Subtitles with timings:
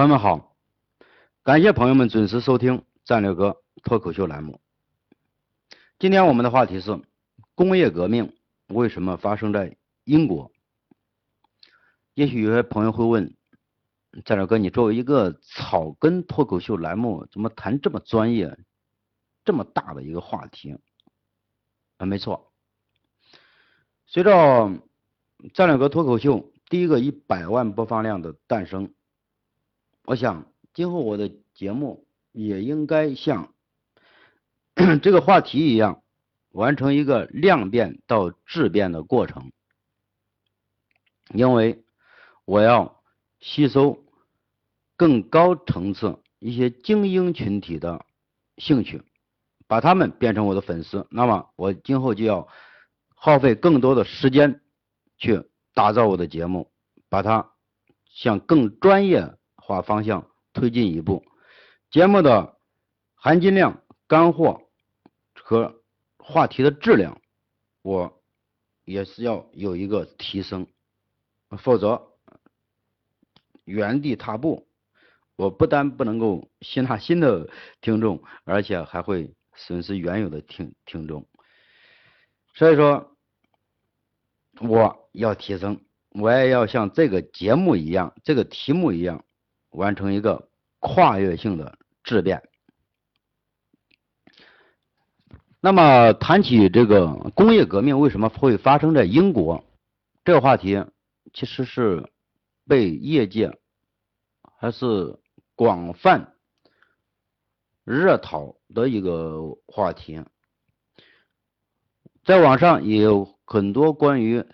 [0.00, 0.56] 朋友们好，
[1.42, 4.58] 感谢朋友们准时收听战略哥脱口秀栏目。
[5.98, 7.02] 今天我们的话题是
[7.54, 8.34] 工业革命
[8.68, 10.52] 为什么发生在英国？
[12.14, 13.36] 也许有些朋友会问，
[14.24, 18.58] 战略哥，你作为一个草根脱口秀栏目，怎么谈这么专业、
[19.44, 20.78] 这么大的一个话题？
[21.98, 22.54] 啊，没错，
[24.06, 24.32] 随着
[25.52, 28.94] 战略哥脱口秀第一个一百万播放量的诞生。
[30.04, 33.54] 我想，今后我的节目也应该像
[35.02, 36.02] 这个话题一样，
[36.50, 39.52] 完成一个量变到质变的过程。
[41.32, 41.84] 因为
[42.44, 43.02] 我要
[43.38, 44.04] 吸收
[44.96, 48.04] 更高层次一些精英群体的
[48.56, 49.02] 兴趣，
[49.68, 51.06] 把他们变成我的粉丝。
[51.10, 52.48] 那么，我今后就要
[53.14, 54.60] 耗费更多的时间
[55.18, 56.72] 去打造我的节目，
[57.08, 57.52] 把它
[58.06, 59.36] 向更专业。
[59.70, 61.24] 把方向推进一步，
[61.92, 62.58] 节目的
[63.14, 64.62] 含金量、干货
[65.32, 65.80] 和
[66.18, 67.20] 话题的质量，
[67.80, 68.20] 我
[68.84, 70.66] 也是要有一个提升，
[71.56, 72.02] 否则
[73.62, 74.66] 原地踏步，
[75.36, 77.48] 我不但不能够吸纳新的
[77.80, 81.28] 听众，而且还会损失原有的听听众。
[82.54, 83.16] 所以说，
[84.60, 89.24] 我要提升，我也要像这个节目一样，这个题目一样。
[89.70, 92.42] 完成一个跨越性的质变。
[95.60, 99.64] 那么谈起这个工业革命为什么会发生在英国
[100.24, 100.84] 这个话题，
[101.32, 102.10] 其实是
[102.66, 103.58] 被业界
[104.58, 105.18] 还是
[105.54, 106.34] 广泛
[107.84, 110.24] 热讨的一个话题。
[112.24, 114.44] 在网上也有很多关于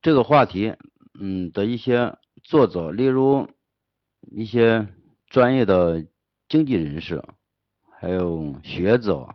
[0.00, 0.74] 这个话题，
[1.20, 3.48] 嗯的一些作者，例如。
[4.30, 4.88] 一些
[5.26, 6.06] 专业的
[6.48, 7.22] 经济人士，
[7.98, 9.28] 还有学者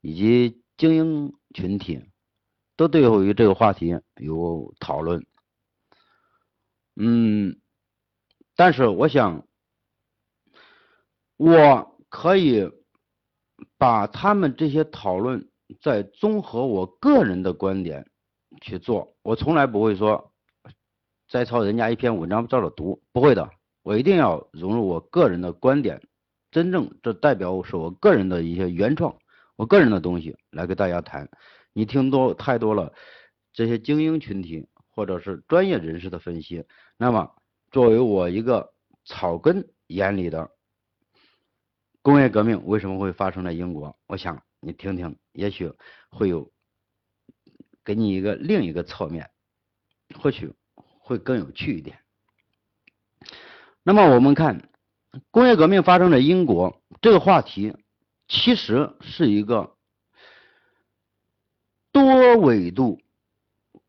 [0.00, 2.02] 以及精英群体，
[2.76, 5.26] 都对于这个话题有讨论。
[6.96, 7.60] 嗯，
[8.56, 9.46] 但是我想，
[11.36, 12.70] 我可以
[13.78, 18.10] 把他们这些讨论再综合我个人的观点
[18.60, 19.16] 去做。
[19.22, 20.34] 我从来不会说
[21.28, 23.50] 摘抄人家一篇文章照着读，不会的。
[23.82, 26.00] 我一定要融入我个人的观点，
[26.50, 29.16] 真正这代表是我个人的一些原创，
[29.56, 31.28] 我个人的东西来给大家谈。
[31.72, 32.92] 你听多太多了
[33.52, 36.64] 这些精英群体或者是专业人士的分析，
[36.96, 37.34] 那么
[37.70, 38.74] 作为我一个
[39.04, 40.50] 草根眼里的
[42.02, 43.96] 工业革命为什么会发生在英国？
[44.06, 45.72] 我想你听听，也许
[46.10, 46.52] 会有
[47.84, 49.30] 给你一个另一个侧面，
[50.18, 51.98] 或许会更有趣一点。
[53.82, 54.68] 那么我们看
[55.30, 57.74] 工业革命发生在英国这个话题，
[58.28, 59.74] 其实是一个
[61.90, 63.00] 多维度、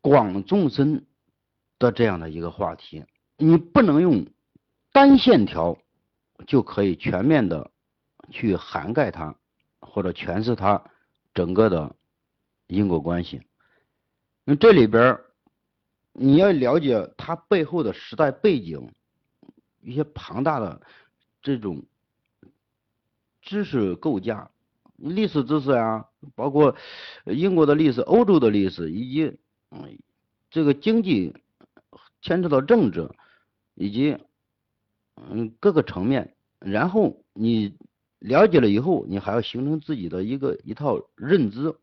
[0.00, 1.06] 广纵深
[1.78, 3.04] 的这样的一个话题。
[3.36, 4.26] 你不能用
[4.92, 5.76] 单线条
[6.46, 7.70] 就可以全面的
[8.30, 9.36] 去涵盖它，
[9.80, 10.82] 或者诠释它
[11.34, 11.94] 整个的
[12.66, 13.42] 因果关系。
[14.44, 15.20] 那这里边
[16.12, 18.90] 你要了解它背后的时代背景。
[19.82, 20.80] 一些庞大的
[21.42, 21.82] 这种
[23.40, 24.50] 知识构架、
[24.96, 26.76] 历史知识啊，包括
[27.26, 29.38] 英国的历史、欧洲的历史，以及
[29.70, 29.98] 嗯
[30.50, 31.34] 这个经济
[32.20, 33.10] 牵扯到政治，
[33.74, 34.16] 以及
[35.16, 37.76] 嗯各个层面，然后你
[38.20, 41.74] 了解了以后，你还要形成自己的一个一套认知，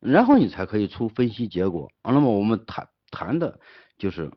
[0.00, 1.92] 然后你才可以出分析结果。
[2.02, 3.60] 那么我们谈谈的
[3.98, 4.32] 就是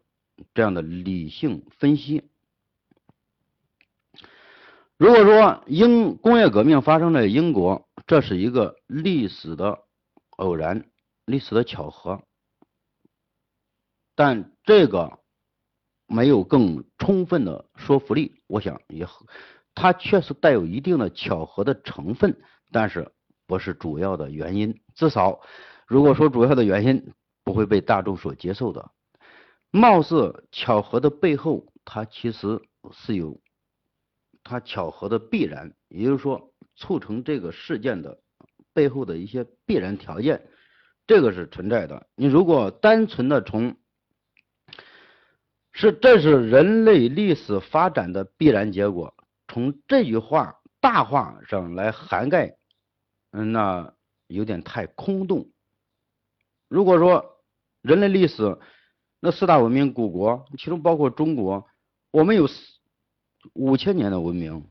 [0.54, 2.30] 这样的理性分析。
[5.00, 9.80] 如果说英工业革命发生在英国，这是一个历史的
[10.32, 10.90] 偶然、
[11.26, 12.22] 历史的巧合，
[14.14, 15.20] 但这个
[16.06, 18.36] 没有更充分的说服力。
[18.48, 19.08] 我想也，
[19.74, 22.38] 它确实带有一定的巧合的成分，
[22.70, 23.10] 但是
[23.48, 24.82] 不是主要的原因。
[24.96, 25.40] 至少，
[25.88, 27.14] 如果说主要的原因
[27.46, 28.92] 不会被大众所接受的，
[29.72, 32.62] 貌似巧合的背后，它其实
[32.92, 33.40] 是有。
[34.50, 38.20] 它巧合的必然，也就是说，促成这个事件的
[38.74, 40.50] 背后的一些必然条件，
[41.06, 42.08] 这个是存在的。
[42.16, 43.76] 你如果单纯的从
[45.72, 49.14] 是这是人类历史发展的必然结果，
[49.48, 52.58] 从这句话大话上来涵盖，
[53.30, 53.94] 嗯，那
[54.26, 55.52] 有点太空洞。
[56.68, 57.44] 如果说
[57.84, 58.58] 人类历史
[59.20, 61.68] 那四大文明古国，其中包括中国，
[62.10, 62.48] 我们有。
[63.54, 64.66] 五千年的文明，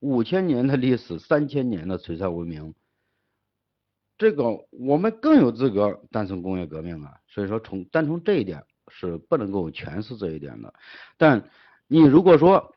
[0.00, 2.74] 五千年的历史，三千年的璀璨文明，
[4.16, 7.20] 这个我们更有资格诞生工业革命啊！
[7.26, 10.72] 所以说，从单从这一点是不能够诠释这一点的。
[11.16, 11.50] 但
[11.88, 12.74] 你如果说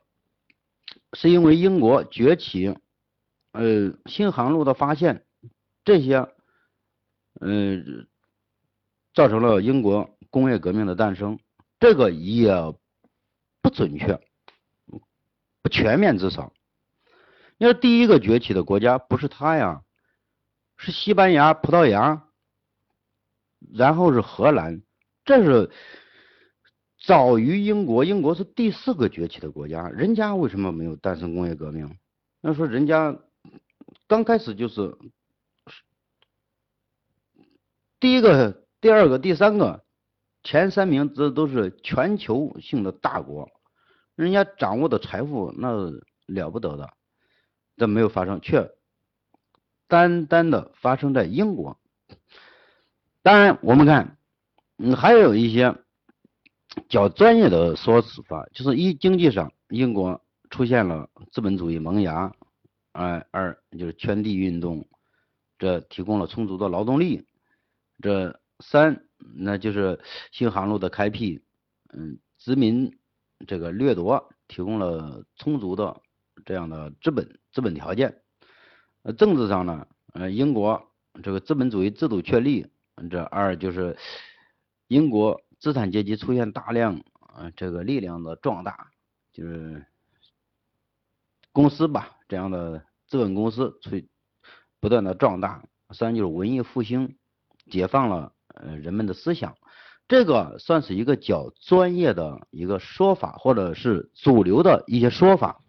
[1.12, 2.76] 是因为英国崛起，
[3.52, 5.24] 呃，新航路的发现，
[5.84, 6.28] 这些，
[7.40, 8.08] 嗯，
[9.14, 11.38] 造成了英国工业革命的诞生，
[11.78, 12.52] 这个也
[13.62, 14.20] 不准确。
[15.68, 16.52] 全面至少，
[17.56, 19.82] 你说第一个崛起的国家不是他呀，
[20.76, 22.24] 是西班牙、葡萄牙，
[23.74, 24.82] 然后是荷兰，
[25.24, 25.70] 这是
[27.04, 31.98] 早于英国，英国是第四个崛起的国家，人家为什么没有诞生工业革命？
[32.40, 33.18] 那说人家
[34.06, 34.96] 刚开始就是
[37.98, 39.84] 第一个、第二个、第三个，
[40.44, 43.50] 前三名这都是全球性的大国。
[44.18, 45.92] 人家掌握的财富那
[46.26, 46.92] 了不得的，
[47.76, 48.68] 这没有发生，却
[49.86, 51.78] 单单的发生在英国。
[53.22, 54.18] 当然，我们看，
[54.76, 55.72] 嗯，还有一些
[56.88, 62.32] 较专业的说法，就是一经济上，英国出现了资本主义萌芽，
[62.90, 64.84] 哎，二就是圈地运动，
[65.60, 67.24] 这提供了充足的劳动力，
[68.02, 69.04] 这三
[69.36, 70.00] 那就是
[70.32, 71.40] 新航路的开辟，
[71.92, 72.97] 嗯，殖民。
[73.46, 76.00] 这个掠夺提供了充足的
[76.44, 78.22] 这样的资本资本条件，
[79.02, 80.90] 呃，政治上呢，呃，英国
[81.22, 82.66] 这个资本主义制度确立，
[83.10, 83.96] 这二就是
[84.88, 88.90] 英国资产阶级出现大量啊这个力量的壮大，
[89.32, 89.84] 就是
[91.52, 94.02] 公司吧这样的资本公司出
[94.80, 97.16] 不断的壮大，三就是文艺复兴
[97.70, 99.56] 解放了呃人们的思想。
[100.08, 105.62] 这个算是一个较专业的一个说法，或者是主流的一些说法，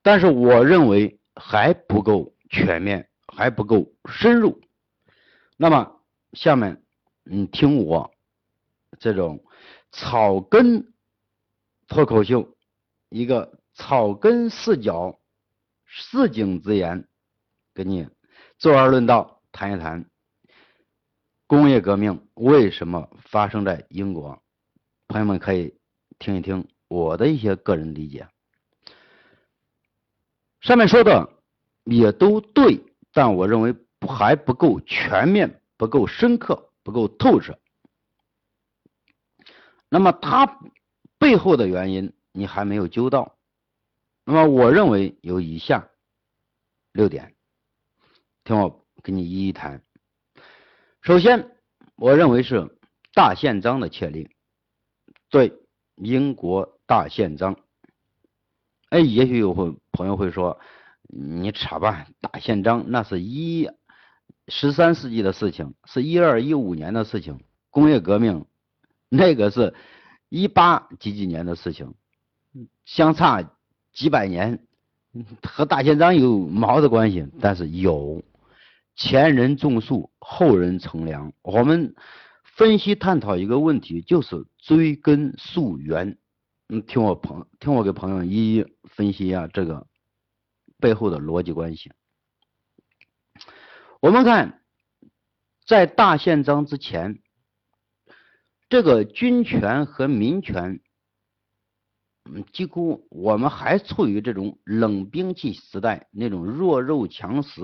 [0.00, 4.62] 但是我认为还不够全面，还不够深入。
[5.58, 6.00] 那么
[6.32, 6.82] 下面
[7.22, 8.10] 你听我
[8.98, 9.44] 这种
[9.90, 10.94] 草根
[11.88, 12.56] 脱口秀，
[13.10, 15.20] 一个草根视角、
[15.84, 17.06] 市井之言，
[17.74, 18.08] 给你
[18.56, 20.06] 坐而论道，谈一谈。
[21.52, 24.42] 工业革命为什么发生在英国？
[25.06, 25.76] 朋友们可以
[26.18, 28.26] 听一听我的一些个人理解。
[30.62, 31.30] 上面说的
[31.84, 32.82] 也都对，
[33.12, 33.76] 但我认为
[34.08, 37.58] 还不够全面，不够深刻，不够透彻。
[39.90, 40.58] 那么它
[41.18, 43.36] 背后的原因你还没有揪到。
[44.24, 45.90] 那么我认为有以下
[46.92, 47.34] 六点，
[48.42, 49.82] 听我给你一一谈。
[51.02, 51.50] 首先，
[51.96, 52.78] 我认为是
[53.12, 54.30] 大宪章的确立，
[55.30, 55.52] 对
[55.96, 57.56] 英国大宪章。
[58.88, 60.60] 哎，也许有会朋友会说，
[61.08, 63.68] 你扯吧，大宪章那是一
[64.46, 67.40] 十三世纪的事情，是一二一五年的事情，
[67.70, 68.46] 工业革命
[69.08, 69.74] 那个是
[70.28, 71.94] 一八几几年的事情，
[72.84, 73.42] 相差
[73.92, 74.64] 几百年，
[75.42, 77.26] 和大宪章有毛的关系？
[77.40, 78.22] 但是有。
[78.94, 81.32] 前人种树，后人乘凉。
[81.42, 81.94] 我们
[82.44, 86.18] 分析探讨一个问题，就是追根溯源。
[86.68, 89.86] 嗯，听我朋，听我给朋友一一分析一下这个
[90.78, 91.92] 背后的逻辑关系。
[94.00, 94.62] 我们看，
[95.66, 97.20] 在大宪章之前，
[98.68, 100.80] 这个军权和民权，
[102.30, 107.62] 嗯，几乎我们还处于这种冷兵器时代，那种弱肉强食。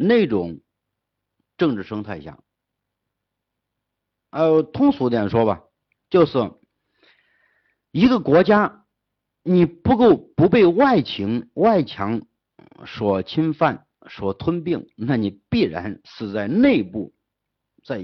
[0.00, 0.60] 那种
[1.56, 2.38] 政治生态下，
[4.30, 5.64] 呃，通俗点说吧，
[6.08, 6.38] 就是
[7.90, 8.86] 一个国家，
[9.42, 12.22] 你不够不被外情外强
[12.86, 17.12] 所侵犯、所吞并，那你必然是在内部，
[17.84, 18.00] 在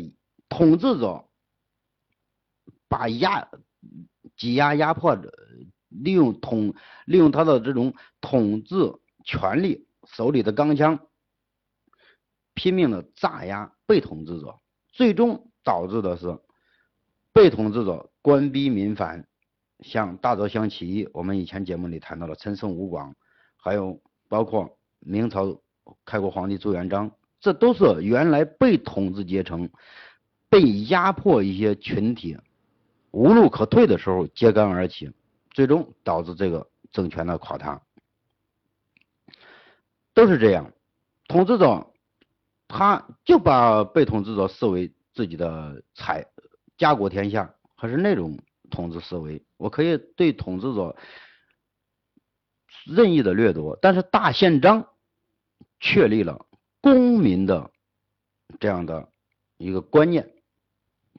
[0.48, 1.28] 统治者
[2.88, 3.48] 把压
[4.36, 5.32] 挤压压迫着，
[5.88, 6.74] 利用统
[7.06, 8.74] 利用他的这种统治
[9.24, 11.06] 权力手里的钢枪。
[12.54, 14.58] 拼命的炸压被统治者，
[14.88, 16.38] 最终导致的是
[17.32, 19.26] 被统治者官逼民反，
[19.80, 23.14] 像大泽乡起义，我们以前节目里谈到了陈胜吴广，
[23.56, 25.60] 还有包括明朝
[26.04, 29.68] 开国皇帝朱元璋，这都是原来被统治阶层
[30.48, 32.38] 被压迫一些群体
[33.10, 35.10] 无路可退的时候揭竿而起，
[35.50, 37.82] 最终导致这个政权的垮塌，
[40.14, 40.72] 都是这样，
[41.26, 41.90] 统治者。
[42.76, 46.26] 他就把被统治者视为自己的财，
[46.76, 48.36] 家国天下，还是那种
[48.68, 49.44] 统治思维。
[49.58, 50.96] 我可以对统治者
[52.84, 54.88] 任意的掠夺，但是大宪章
[55.78, 56.46] 确立了
[56.80, 57.70] 公民的
[58.58, 59.08] 这样的
[59.56, 60.34] 一个观念，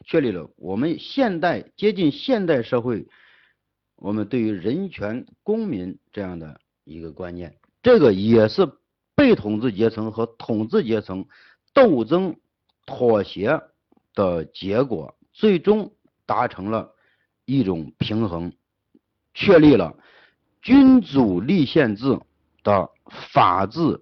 [0.04, 3.08] 确立了我们现代接近现代社会，
[3.96, 8.70] 我们对于人权、公民这样的一个观念，这个也是
[9.16, 11.26] 被统治阶层和统治阶层
[11.74, 12.36] 斗争
[12.86, 13.62] 妥协
[14.14, 15.94] 的结果，最终
[16.26, 16.94] 达成了
[17.46, 18.54] 一种平衡，
[19.34, 19.96] 确立了。
[20.62, 22.20] 君主立宪制
[22.64, 22.90] 的
[23.32, 24.02] 法治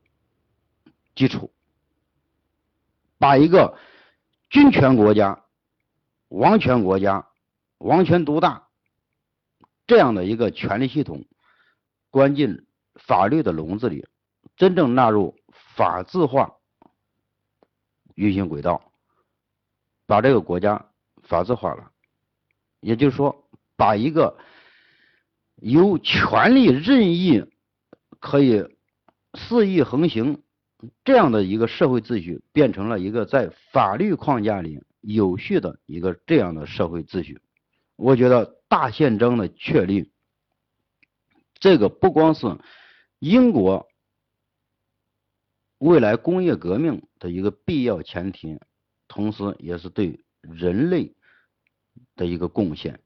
[1.14, 1.52] 基础，
[3.18, 3.78] 把一个
[4.50, 5.44] 君权国家、
[6.30, 7.28] 王权国家、
[7.80, 8.70] 王权独大
[9.86, 11.26] 这样的一个权力系统
[12.10, 12.66] 关进
[12.96, 14.08] 法律的笼子里，
[14.56, 15.36] 真正纳入
[15.76, 16.56] 法治化
[18.16, 18.92] 运行轨道，
[20.06, 20.90] 把这个国家
[21.24, 21.92] 法治化了，
[22.80, 24.38] 也就是说，把一个。
[25.58, 27.46] 由权力任意
[28.20, 28.66] 可以
[29.34, 30.44] 肆意横行
[31.06, 37.40] 这样的一个社会秩序，变成了一个在法律框架里有序的一个这样的社会秩序。
[37.96, 40.12] 我觉得大宪章的确立，
[41.60, 42.58] 这个不光是
[43.20, 43.88] 英国
[45.84, 48.60] 未来工业革命的一个必要前提，
[49.08, 51.14] 同时也是对人类
[52.16, 53.00] 的一个贡献。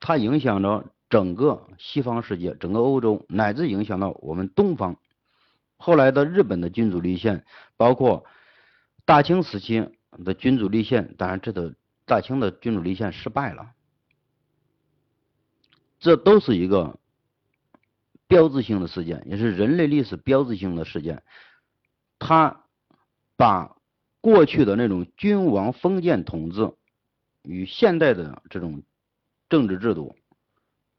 [0.00, 0.86] 它影响着。
[1.10, 4.96] 整个西方世界，整个欧洲，乃至影响到我们东方，
[5.76, 7.44] 后来的日本的君主立宪，
[7.76, 8.24] 包括
[9.04, 9.90] 大清时期
[10.24, 13.70] 的君主立宪，当然这个大清的君主立宪失败了，
[16.00, 16.98] 这都是一个
[18.34, 21.22] 标志性的事件，也是人类历史标志性的事件。
[22.18, 22.64] 他
[23.36, 23.76] 把
[24.20, 26.74] 过去的那种君王封建统治
[27.42, 28.82] 与现代的这种
[29.48, 30.16] 政治制度。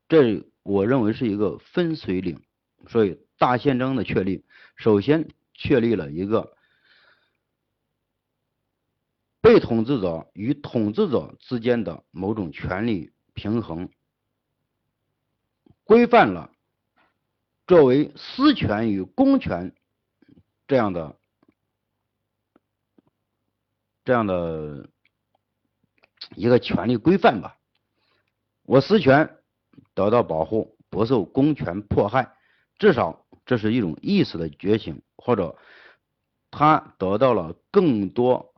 [0.07, 2.41] 这我认为是一个分水岭，
[2.87, 4.45] 所以大宪章的确立，
[4.77, 6.55] 首先确立了一个
[9.41, 13.89] 被统治者与统治者之间的某种权利平衡，
[15.83, 16.54] 规范了
[17.67, 19.73] 作为私权与公权
[20.67, 21.15] 这样的
[24.03, 24.89] 这样的
[26.35, 27.57] 一个权利规范吧，
[28.63, 29.37] 我私权。
[29.93, 32.33] 得到保护，不受公权迫害，
[32.77, 35.57] 至少这是一种意识的觉醒，或者
[36.49, 38.53] 他得到了更多、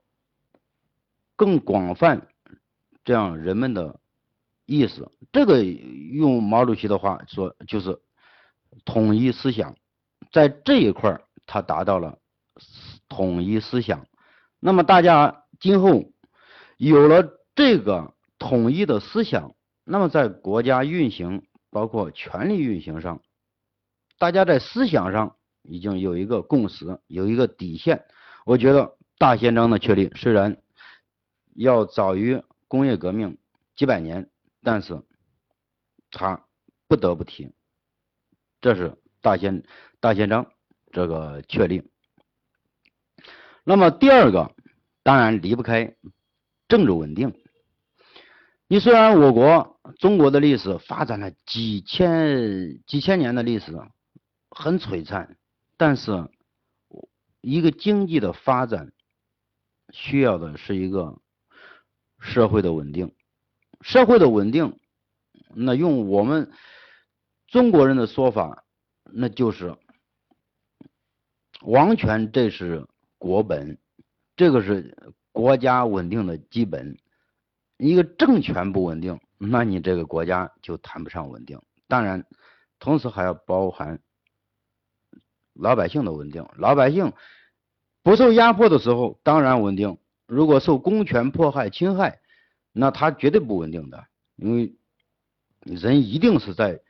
[1.36, 2.28] 更广泛
[3.04, 4.00] 这样人们的
[4.66, 5.08] 意识。
[5.32, 8.00] 这个用毛主席的话说，就是
[8.86, 9.76] 统一思想，
[10.32, 12.18] 在这一块他达到了
[13.08, 14.08] 统一思想。
[14.60, 16.12] 那么大家今后
[16.78, 19.54] 有了这个统一的思想。
[19.90, 23.22] 那么，在国家运行，包括权力运行上，
[24.20, 28.04] 大家在思想上已经有一个共识，有一个底线。
[28.46, 30.58] 我觉得大宪章的确立虽然
[31.56, 33.38] 要早于工业革命
[33.78, 34.30] 几百年，
[34.62, 35.02] 但是
[36.12, 36.44] 它
[36.90, 37.50] 不得不提，
[38.62, 39.64] 这是大宪
[40.00, 40.52] 大宪章
[40.92, 41.84] 这个确立。
[43.64, 44.56] 那么第二个，
[45.04, 45.96] 当然离不开
[46.68, 47.34] 政治稳定。
[48.68, 53.72] 你虽然我国中国的历史发展了几千几千年的历史，
[54.50, 55.38] 很璀璨，
[55.78, 56.30] 但是
[57.42, 58.92] 一个经济的发展
[59.92, 61.18] 需要的是一个
[62.20, 63.14] 社会的稳定，
[63.82, 64.78] 社会的稳定，
[65.54, 66.52] 那用我们
[67.48, 68.66] 中国人的说法，
[69.04, 69.76] 那就是
[71.62, 72.86] 王权，这是
[73.18, 73.78] 国本，
[74.36, 76.98] 这个是国家稳定的基本。
[77.78, 81.62] 一个政权不稳定，那你这个国家就谈不上稳定。
[81.88, 82.26] 当然，
[82.80, 84.02] 同时还要包含
[85.54, 86.46] 老百姓的稳定。
[86.58, 87.14] 老百姓
[88.04, 92.20] 不受压迫的时候，当然稳定；如果受公权迫害、侵害，
[92.74, 94.06] 那他绝对不稳定的。
[94.36, 94.76] 因为
[95.62, 96.82] 人一定是在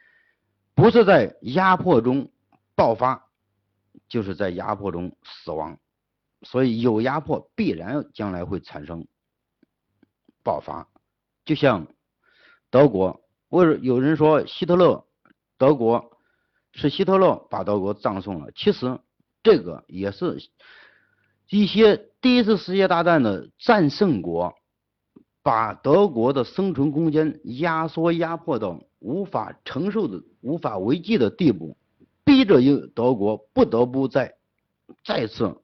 [0.78, 2.30] 不是在压迫中
[2.76, 3.26] 爆发，
[4.08, 5.80] 就是在压迫中死亡。
[6.44, 9.08] 所以有压迫，必然将来会产生。
[10.44, 10.88] 爆发，
[11.46, 11.88] 就像
[12.70, 15.04] 德国，或者有人说希特勒，
[15.58, 16.12] 德国
[16.74, 18.52] 是希特勒把德国葬送了。
[18.52, 19.00] 其实
[19.42, 20.38] 这个也是
[21.50, 24.56] 一些第一次世界大战的战胜国，
[25.48, 31.78] 把德国的生存空间压缩、压迫到无法承受的、无法为继的地步，
[32.26, 34.36] 逼着英德国不得不再
[35.06, 35.62] 再次。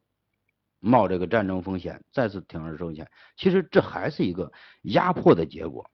[0.80, 5.90] 冒这个战争风险，再次铤而走险，其实这还是一个压迫的结果。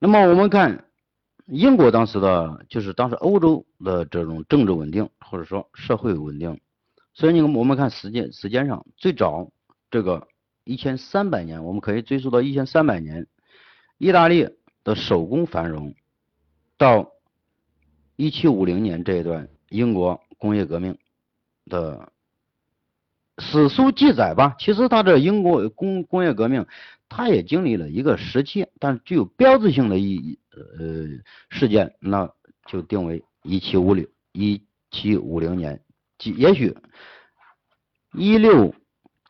[0.00, 0.86] 那么我们看
[1.46, 6.60] 英国当时的就是当时欧洲的这种政治稳定或者说社会稳定，
[7.14, 9.48] 所以你我们看时间时间上最早
[9.92, 10.26] 这个
[10.70, 13.26] 一千三百年，我们可以追溯到一千三百年，
[13.98, 14.48] 意大利
[14.84, 15.96] 的手工繁荣，
[16.78, 17.10] 到
[18.14, 20.96] 一七五零年这一段英国工业革命
[21.66, 22.12] 的。
[23.42, 26.66] 史书记载吧，其实它这英国工工业革命，
[27.08, 30.60] 它也经历了一个时期，但是具有标志性的意义呃
[31.48, 32.30] 事件，那
[32.66, 35.82] 就定为一七五零一七五零年，
[36.18, 36.76] 即也许
[38.12, 38.74] 一六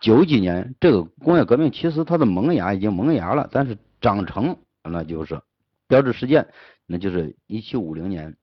[0.01, 5.41] 九几年这个工业革命其实它的萌芽已经萌芽了，但是长成那就是
[5.87, 6.49] 标志事件，
[6.87, 8.37] 那就是一七五零年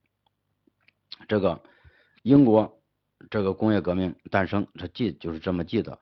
[1.28, 1.62] 这个
[2.24, 2.74] 英国。
[3.32, 6.00] 这个工业革命诞生，这记就是这么记的。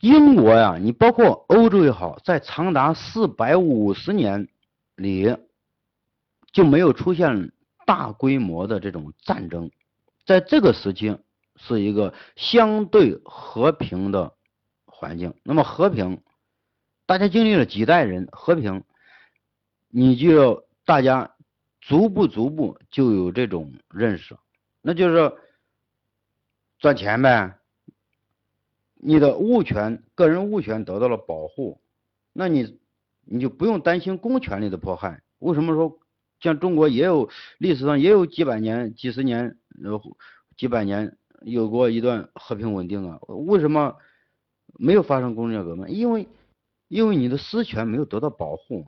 [0.00, 4.46] 英国呀，你包括欧洲也好，在长达四百五十年
[4.96, 5.34] 里
[6.52, 7.52] 就没有出现
[7.86, 9.70] 大规模的这种战争，
[10.26, 11.18] 在这个时期
[11.56, 14.34] 是一个相对和平的
[15.00, 15.32] 环境。
[15.42, 16.20] 那么和平，
[17.06, 18.84] 大家经历了几代人和平，
[19.88, 21.34] 你就要大家
[21.80, 24.36] 逐步逐步就有这种认识，
[24.82, 25.32] 那就是。
[26.82, 27.58] 赚钱呗，
[28.94, 31.78] 你的物权、个人物权得到了保护，
[32.32, 32.78] 那你
[33.26, 35.20] 你就不用担心公权力的迫害。
[35.40, 35.98] 为什么说
[36.40, 37.28] 像中国也有
[37.58, 40.00] 历史上也有几百年、几十年、呃
[40.56, 43.18] 几百年有过一段和平稳定啊？
[43.28, 43.94] 为什么
[44.80, 45.88] 没有发生工业革命？
[45.90, 46.28] 因为
[46.88, 48.86] 因为你的私权没有得到保护。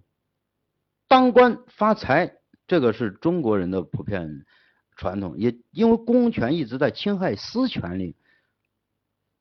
[1.06, 4.44] 当官发财，这个是中国人的普遍。
[4.94, 8.14] 传统也因为公权一直在侵害私权利，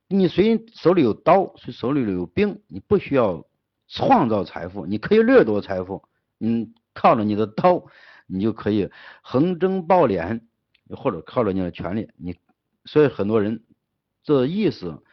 [0.08, 3.46] 你谁手里有刀，谁手里有兵，你不需要
[3.90, 7.86] 创造财富，你可以掠夺财富，你靠着你的刀，
[8.28, 8.90] 你就可以
[9.22, 10.42] 横征暴敛，
[10.96, 12.38] 或者靠着你的权利，你
[12.86, 13.62] 所以很多人
[14.24, 15.04] 这意思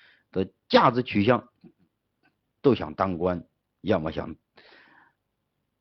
[0.68, 1.48] 价值取向
[2.60, 3.44] 都想当官，
[3.80, 4.36] 要么想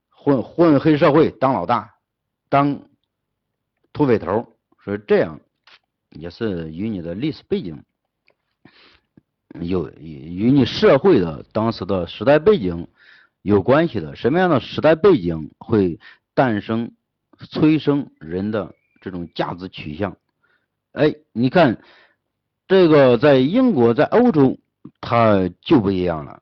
[0.10, 1.96] 混混黑社会当老大，
[2.50, 2.82] 当
[3.94, 4.54] 土匪头。
[4.84, 5.42] 所以这样
[6.12, 7.84] 也是与你的历史背景
[9.60, 12.88] 有与你社会的当时的时代背景
[13.42, 14.16] 有关系的。
[14.16, 16.00] 什么样的时代背景会
[16.34, 16.94] 诞生
[17.38, 20.16] 催生人的这种价值取向？
[20.94, 21.82] 哎，你看
[22.68, 24.58] 这个在英国，在欧洲，
[25.00, 26.42] 它就不一样了。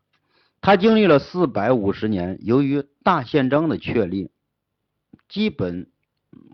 [0.61, 4.29] 它经历了四百五十年，由于大宪章的确立，
[5.29, 5.87] 基本。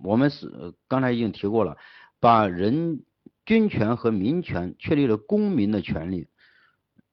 [0.03, 1.77] 我们是刚才已经提过了，
[2.19, 3.01] 把人
[3.45, 6.27] 军权和民权确立了公民的权利、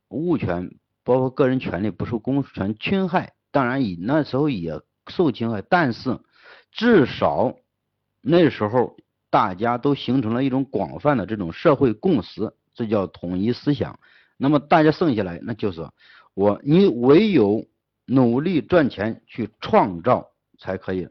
[0.08, 3.32] 物权，包括个人权利不受公权侵害。
[3.50, 6.18] 当然，以那时候也受侵害，但是
[6.70, 7.56] 至少
[8.20, 8.96] 那时候
[9.30, 13.98] 大家都形成了一种广泛的这种社会共识，这叫统一思想。
[14.36, 15.88] 那么大家剩下来，那就是
[16.34, 17.66] 我你唯有
[18.06, 21.08] 努力赚钱去创造，才可以。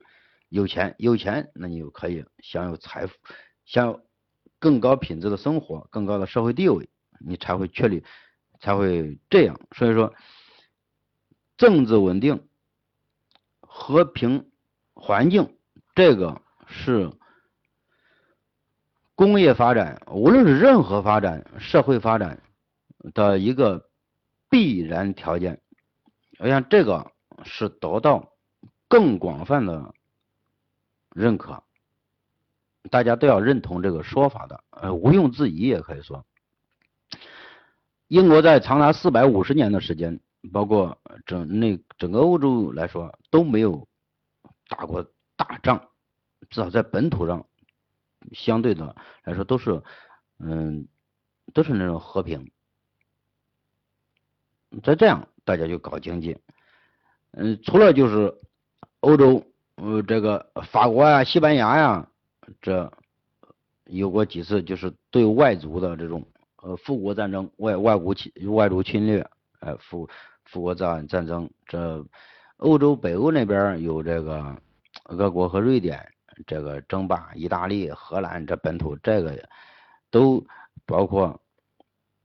[0.49, 3.13] 有钱有钱，那你就可以享有财富，
[3.65, 4.01] 享有
[4.59, 6.87] 更高品质的生活，更高的社会地位，
[7.19, 8.01] 你才会确立，
[8.61, 9.59] 才会这样。
[9.75, 10.13] 所以说，
[11.57, 12.47] 政治稳定、
[13.59, 14.49] 和平
[14.93, 15.53] 环境，
[15.93, 17.11] 这个是
[19.17, 22.41] 工业发展，无论是任何发展、社会发展
[23.13, 23.89] 的一个
[24.49, 25.59] 必然条件。
[26.37, 27.11] 我想这个
[27.43, 28.31] 是得到
[28.87, 29.93] 更广泛的。
[31.15, 31.63] 认可，
[32.91, 36.23] 大家都要认同这个说法的，呃，毋庸置疑也可以说，
[38.07, 40.19] 英国在长达四百五十年的时间，
[40.53, 43.87] 包括整那整个欧洲来说都没有
[44.67, 45.03] 打过
[45.35, 45.89] 大仗，
[46.51, 47.43] 至少在本土上，
[48.31, 49.81] 相对的来说都是，
[50.39, 50.87] 嗯，
[51.53, 52.51] 都是那种和平。
[54.83, 56.37] 再这样，大家就搞经济，
[57.31, 58.35] 嗯，除了就是
[58.99, 59.43] 欧洲。
[59.79, 62.09] 呃，这个法国呀、西班牙呀，
[62.63, 62.91] 这
[63.85, 66.25] 有过几次就是对外族的这种
[66.63, 70.09] 呃复国战争、外外国侵外族侵略，呃复
[70.45, 71.47] 复国战战争。
[71.67, 72.03] 这
[72.55, 74.59] 欧洲北欧那边有这个
[75.03, 76.11] 俄国和瑞典
[76.45, 79.49] 这个争霸，意大利、荷兰这本土这个
[80.11, 80.45] 都
[80.85, 81.41] 包括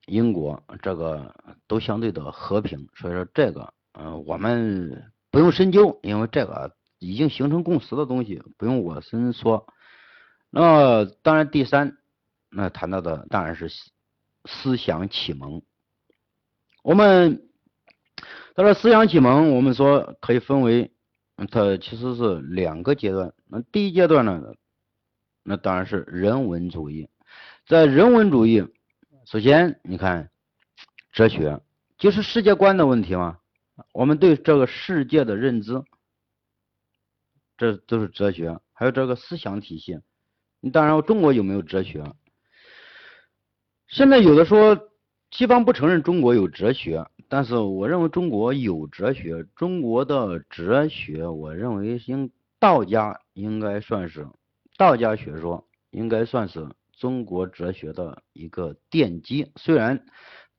[0.06, 1.34] 英国，这个
[1.66, 2.88] 都相对的和平。
[2.94, 6.76] 所以说这个嗯，我们不用深究，因为这个。
[7.04, 9.66] 已经形成共识的东西，不用我深说。
[10.50, 11.98] 那当然，第三，
[12.48, 13.68] 那谈到的当然是
[14.44, 15.62] 思想启蒙。
[16.84, 17.50] 我们
[18.54, 20.92] 他说思想启蒙，我们说可以分为
[21.46, 23.32] 它其实是两个阶段。
[23.46, 24.54] 那第一阶段呢，
[25.42, 27.08] 那当然是人文主义。
[27.66, 28.66] 在人文主义，
[29.24, 30.30] 首先你看
[31.12, 31.60] 哲学
[31.96, 33.38] 就是世界观的问题嘛，
[33.92, 35.82] 我们对这个世界的认知，
[37.56, 38.58] 这都是哲学。
[38.72, 40.00] 还有这个思想体系，
[40.60, 42.04] 你当然中国有没有哲学？
[43.86, 44.91] 现在有的说
[45.32, 47.06] 西方不承认中国有哲学。
[47.26, 54.28] 但是我认为中国有哲学，中国的哲学，我认为应道家应该算是
[54.76, 59.50] 道家学说，应该算是中国哲学的一个奠基。
[59.56, 60.04] 虽然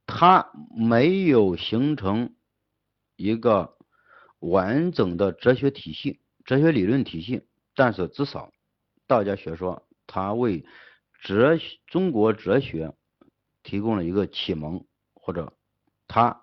[0.07, 2.33] 它没有形成
[3.15, 3.77] 一个
[4.39, 7.43] 完整的哲学体系、哲学理论体系，
[7.75, 8.49] 但是至少
[9.05, 10.65] 道家学说它为
[11.21, 12.95] 哲中国哲学
[13.63, 15.53] 提供了一个启蒙，或者
[16.07, 16.41] 他。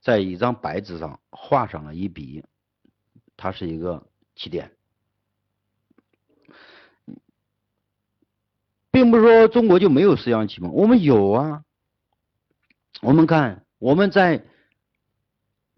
[0.00, 2.42] 在一张白纸上画上了一笔，
[3.36, 4.72] 它是一个起点，
[8.90, 11.64] 并不是说中国就没有思想启蒙，我们有啊。
[13.02, 14.46] 我们看我们在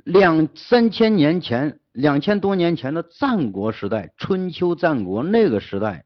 [0.04, 6.04] 两三千年前、两千多年前的战国时代、春秋战国那个时代，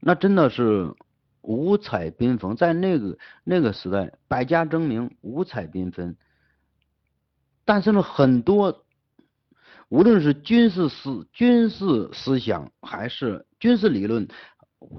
[0.00, 0.94] 那真的是
[1.46, 6.16] 五彩缤纷，在那个那个时代，百家争鸣，五彩缤纷。
[7.64, 8.84] 诞生了很多，
[9.88, 14.26] 无论是军事思军事思想，还是军事理论，《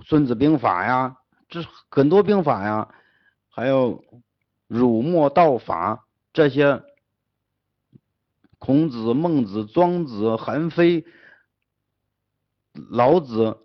[0.05, 1.17] 孙子兵法》呀，
[1.49, 2.93] 这很多兵法呀，
[3.49, 4.03] 还有
[4.67, 6.81] 儒墨道法这些，
[8.57, 11.05] 孔子、孟子、庄子、韩非、
[12.89, 13.57] 老子，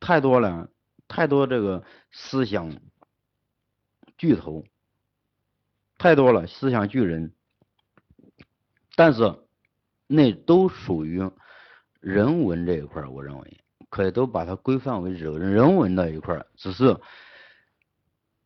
[0.00, 0.68] 太多了，
[1.14, 2.74] 太多这个思想
[4.16, 4.64] 巨头，
[5.98, 7.34] 太多了，思想巨人。
[8.96, 9.38] 但是，
[10.06, 11.20] 那都属于
[12.00, 16.98] 人文这一块我认为可以都把它规范为人人文的一块只是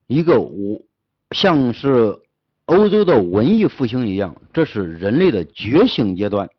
[0.08, 0.82] 一个我
[1.30, 2.20] 像是
[2.64, 6.50] 欧洲的文艺复兴一样，这是人类的觉醒阶段，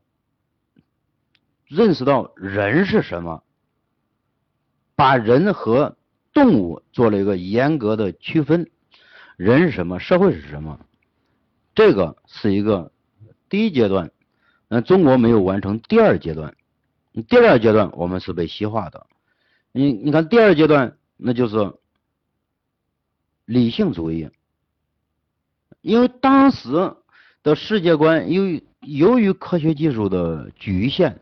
[1.66, 3.44] 认识到人是什么，
[4.98, 5.96] 把人和
[6.34, 8.70] 动物做了一个严格的区分，
[9.38, 10.82] 人是什么，社会是什么，
[11.74, 12.92] 这个是一个。
[13.50, 14.12] 第一阶段，
[14.68, 16.54] 那中国没有完成第二阶段，
[17.30, 19.08] 第二阶段我们是被西化的。
[19.72, 21.74] 你你看第二阶段，那就是
[23.46, 24.30] 理性主义，
[25.80, 26.94] 因为当时
[27.42, 31.22] 的世界观由于由于科学技术的局限，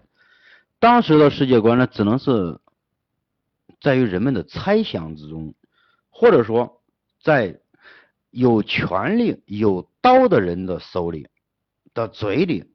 [0.80, 2.58] 当时的世界观呢只能是
[3.82, 5.54] 在于人们的猜想之中，
[6.10, 6.82] 或者说
[7.22, 7.60] 在
[8.30, 11.28] 有权力有刀的人的手里。
[11.94, 12.74] 的嘴里，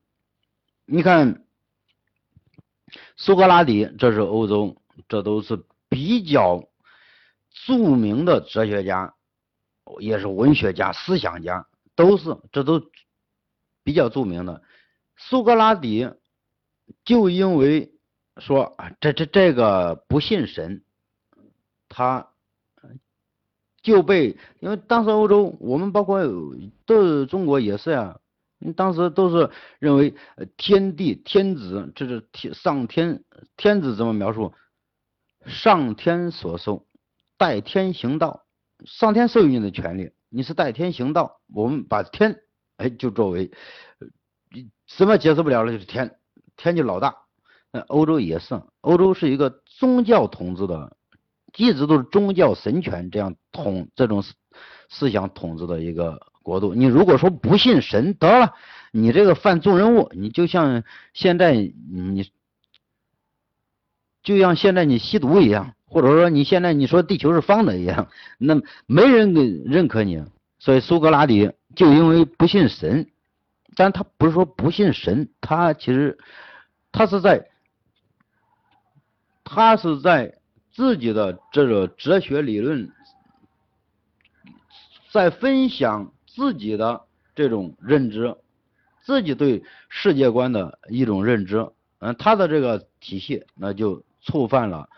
[0.86, 1.44] 你看，
[3.18, 6.70] 苏格拉底，这是欧洲，这都是比较
[7.50, 9.14] 著名的哲学家，
[9.98, 12.82] 也是文学家、思想家，都是，这都
[13.82, 14.62] 比较著名的。
[15.18, 16.10] 苏格拉底
[17.04, 17.92] 就因为
[18.38, 20.82] 说啊，这这这个不信神，
[21.90, 22.31] 他
[23.83, 26.22] 就被，因为当时欧洲，我们包括
[26.87, 28.18] 都中国也是呀。
[28.76, 30.14] 当时都是认为
[30.59, 33.24] 天地天子，这是天上天
[33.57, 34.53] 天子怎么描述？
[35.46, 36.87] 上天所授，
[37.38, 38.44] 代天行道。
[38.85, 41.40] 上天授予你的权利，你是代天行道。
[41.55, 42.42] 我们把天
[42.76, 43.50] 哎就作为
[44.87, 46.18] 什么解释不了了，就是天，
[46.57, 47.16] 天就老大。
[47.72, 50.98] 那欧洲也是，欧洲是一个宗教统治的，
[51.56, 54.22] 一直都是宗教神权这样统这种
[54.88, 56.20] 思想统治的一个。
[56.42, 58.54] 国度，你如果说不信神，得了，
[58.92, 62.32] 你这个犯众人物，你就像现在你，
[64.22, 68.08] 就像现在你吸毒一样，或者说你现在你说地球是方的一样，
[68.38, 70.24] 那没人给认可你。
[70.58, 73.10] 所以苏格拉底就因为不信神，
[73.76, 76.16] 但他不是说不信神，他其实
[76.90, 77.50] 他是在
[79.44, 80.39] 他是在
[80.72, 82.90] 自己的这个哲学理论
[85.11, 86.12] 在分享。
[86.33, 88.37] 自己的这种认知，
[89.02, 94.88] 自己对世界观的一种认知，嗯，他的这个体系，那就触犯了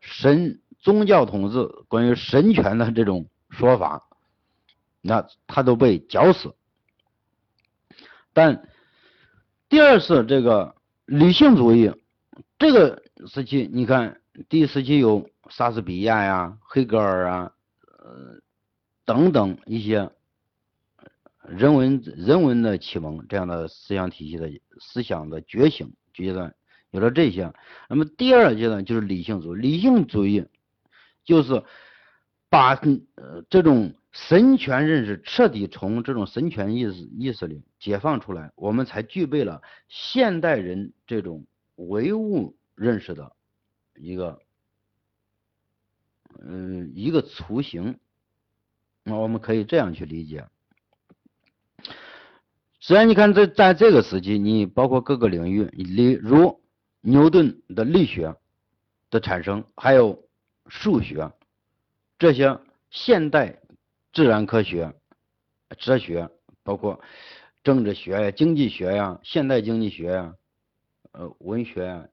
[0.00, 4.06] 神宗教统治关于神权的这种说法，
[5.00, 6.54] 那他都被绞死。
[8.34, 8.68] 但
[9.70, 11.90] 第二次这个理性主义
[12.58, 17.52] 这个时期，你看第一时期有莎士比亚呀、黑格尔啊，
[17.98, 18.40] 呃
[19.04, 20.10] 等等一些。
[21.48, 26.54] 人文人文的启蒙这样的思想体系的思想的觉醒阶段，
[26.90, 27.52] 有了这些。
[27.88, 30.46] 那么第二阶段就是理性主义，理性主义
[31.24, 31.64] 就是
[32.50, 32.74] 把
[33.16, 43.32] 呃这种神权认识彻底从这种神权意识意识里解放出来，我们才具备了现代人这种唯物认识的
[44.00, 44.40] 一个
[46.40, 47.98] 嗯一个雏形。
[49.02, 50.46] 那我们可以这样去理解。
[52.80, 56.62] 虽然你看，在在这个时期，你包括各个领域，例如
[57.00, 58.34] 牛顿的力学
[59.10, 60.26] 的产生，还有
[60.66, 61.30] 数学
[62.18, 62.58] 这些
[62.90, 63.60] 现代
[64.12, 64.94] 自然科学、
[65.78, 66.30] 哲学，
[66.62, 67.00] 包括
[67.62, 70.34] 政治学呀、经济学呀、现代经济学呀、
[71.12, 72.08] 呃文学呀，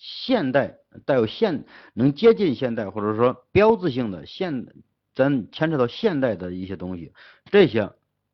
[0.00, 4.66] 现代带有现能接近现代或者说标志性的现，
[5.14, 7.12] 咱牵扯到现代的一些东西，
[7.52, 7.92] 这些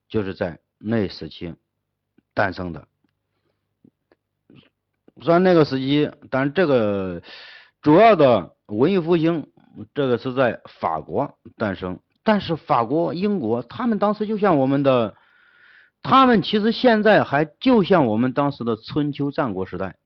[0.08, 0.58] 就是在。
[0.78, 1.54] 那时期
[2.34, 2.86] 诞生的，
[5.22, 7.22] 虽然那个时期，但这个
[7.80, 9.50] 主要的文艺复兴，
[9.94, 11.98] 这个是在法国诞生。
[12.22, 15.16] 但是法国、英国，他们当时就像我们的，
[16.02, 19.96] 他们其实现在还就像我们当时的春秋战国时代。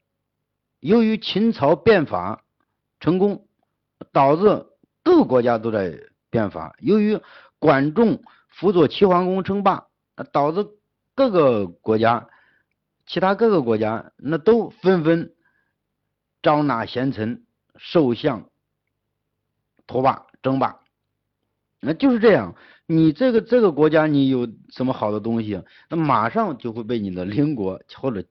[0.80, 2.44] 由于秦朝变法
[2.98, 3.46] 成功，
[4.12, 4.66] 导致
[5.02, 6.74] 各个国家都在变法。
[6.80, 7.20] 由于
[7.58, 9.86] 管仲辅佐齐桓公称霸。
[10.34, 10.68] 导致
[11.14, 12.28] 各个国家，
[13.06, 15.32] 其他各个国家那都纷纷
[16.42, 17.46] 招纳贤臣、
[17.78, 18.50] 受相、
[19.86, 20.80] 托霸、争霸，
[21.80, 22.54] 那就是这样。
[22.84, 28.22] 你这个这个国家你有什么好的东西，那马上就会被你的邻国或者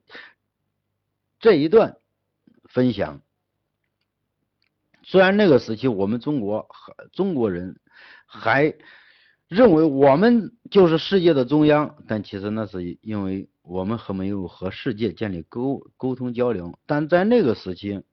[1.40, 1.98] 这一段
[2.70, 3.22] 分享。
[5.04, 7.80] 虽然那个时期我们中国和中国人
[8.26, 8.74] 还。
[9.50, 16.78] 认为我们就是世界的中央，但其实那是因为我们还没有和世界建立沟沟通交流。
[16.86, 18.04] 但在那个时期，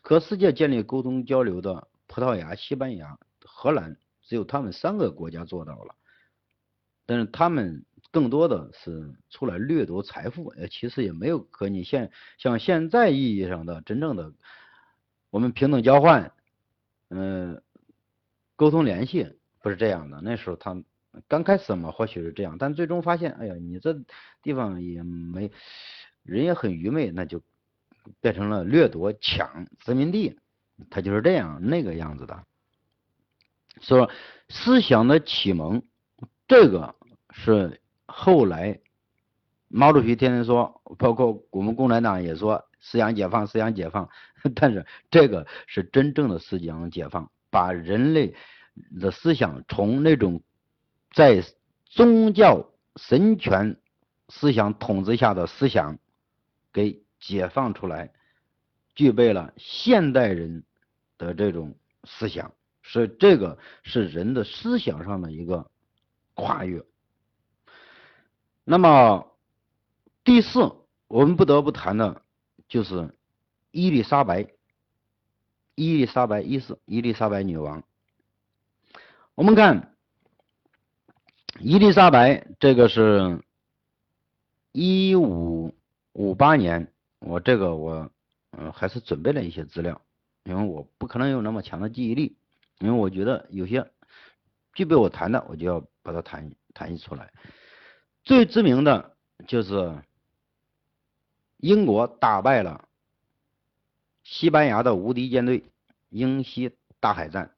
[0.00, 5.94] 和世界建立沟通交流的葡萄牙、西班牙、荷兰，只有他们三个国家做到了。
[7.04, 14.32] 但是他们更多的是出来掠夺财富，呃，其实也没有和你现像现在意义上的真正的
[15.30, 16.32] 我们平等交换，
[17.08, 17.60] 嗯，
[18.54, 19.36] 沟通联系。
[19.62, 20.82] 不是这样的，那时候他
[21.28, 23.96] 刚开始嘛，或许是这样，但最终发现，哎呀，你这
[24.42, 25.52] 地方也没
[26.24, 27.40] 人也很愚昧，那就
[28.20, 30.36] 变成了掠夺、抢殖民地，
[30.90, 32.44] 他就是这样那个样子的。
[33.80, 34.10] 说
[34.48, 35.84] 思想的启蒙，
[36.48, 36.96] 这个
[37.30, 38.80] 是后来
[39.68, 44.08] 毛主席天天说，包括我们共产党也说思想解放，思想解放，
[44.54, 48.34] 但是这个是真正的思想解放，把人类。
[48.98, 50.42] 的思想从那种
[51.10, 51.44] 在
[51.84, 53.76] 宗教神权
[54.30, 55.98] 思想统治下的思想
[56.72, 58.14] 给解放出来，
[58.94, 60.64] 具备了现代人
[61.18, 65.70] 的这种思想，所以这个是人的思想上的一个
[66.32, 66.82] 跨越。
[68.64, 69.26] 那么
[70.22, 70.72] 第四，
[71.08, 72.22] 我们不得不谈的
[72.68, 73.12] 就是
[73.72, 74.46] 伊丽莎白，
[75.74, 77.82] 伊丽莎白一世，伊丽莎白女王。
[79.34, 79.96] 我们看
[81.58, 83.42] 伊丽莎白，这个是
[84.70, 85.74] 一五
[86.12, 88.10] 五八年，我这个我
[88.52, 90.00] 嗯还是准备了一些资料，
[90.44, 92.36] 因为我不可能有那么强的记忆力，
[92.78, 93.90] 因为我觉得有些
[94.72, 97.32] 具备我谈的，我就要把它谈谈一出来。
[98.24, 100.02] 最知名的就是
[101.56, 102.88] 英国打败了
[104.22, 105.64] 西班牙的无敌舰队——
[106.10, 107.54] 英西大海战。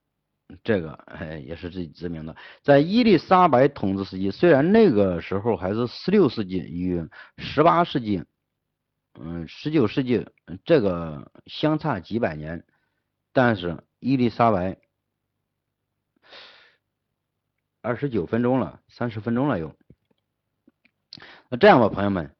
[0.62, 8.22] 这个哎也是最知名的，在伊丽莎白统治时期，虽然那个时候还是十六世纪与十八世纪，
[9.14, 10.28] 嗯，十九世纪
[10.64, 12.62] 这个相差几百年，
[13.32, 14.78] 但是伊丽莎白
[17.80, 19.74] 二十九分钟了，三十分钟了又。
[21.56, 22.30] 这样吧，朋友们，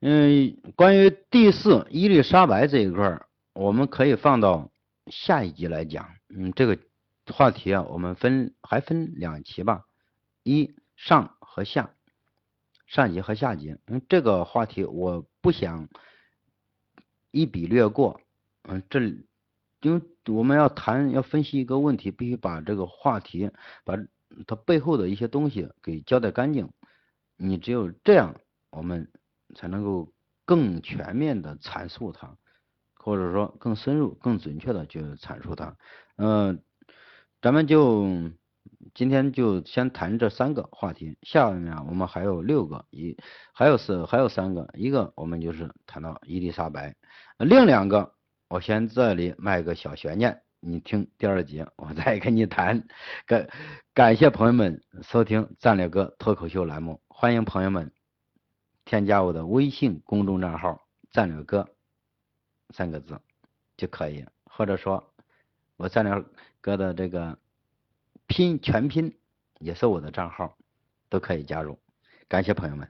[0.00, 3.20] 嗯，关于第四伊丽莎白这一块
[3.52, 4.70] 我们可以放到
[5.06, 6.78] 下一集来讲，嗯，这个。
[7.32, 9.86] 话题啊，我们分还分两期吧，
[10.42, 11.94] 一上和下，
[12.88, 13.76] 上集和下集。
[13.86, 15.88] 嗯，这个话题我不想
[17.30, 18.20] 一笔略过。
[18.64, 18.98] 嗯，这
[19.82, 23.48] 因为我们要谈要分析一个问题，必须把这个话题
[23.84, 23.96] 把
[24.44, 26.68] 它背后的一些东西给交代干净。
[27.42, 28.36] 你只有这样，
[28.70, 29.10] 我们
[29.54, 30.12] 才能够
[30.44, 32.36] 更全面的阐述它，
[32.94, 35.76] 或者说更深入、更准确的去阐述它。
[36.16, 36.62] 嗯。
[37.40, 38.30] 咱们就
[38.94, 43.16] 今天就先谈这三个话题，下面我们还有六个，一
[43.52, 46.94] 还有四还有三个，一个我们就是谈到伊丽莎白，
[47.38, 48.14] 另两个
[48.48, 52.86] 我先这里卖个小悬念，你听第二节我再跟你谈。
[53.26, 53.48] 感
[53.92, 57.92] 感谢朋友们收听战略哥脱口秀栏目，欢迎朋友们
[58.84, 61.68] 添加我的微信公众账号“战略哥”
[62.70, 63.20] 三个字
[63.76, 65.12] 就可以，或者说
[65.76, 66.24] 我战略
[66.60, 67.38] 哥的这个。
[68.28, 69.18] 拼全拼
[69.58, 70.56] 也是我的账号，
[71.10, 71.78] 都可以加入，
[72.28, 72.88] 感谢朋友们。